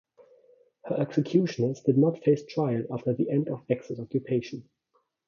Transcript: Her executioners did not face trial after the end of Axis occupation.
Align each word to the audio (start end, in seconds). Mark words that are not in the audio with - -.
Her 0.85 0.99
executioners 0.99 1.81
did 1.81 1.95
not 1.95 2.23
face 2.23 2.43
trial 2.43 2.85
after 2.89 3.13
the 3.13 3.29
end 3.29 3.49
of 3.49 3.61
Axis 3.69 3.99
occupation. 3.99 4.67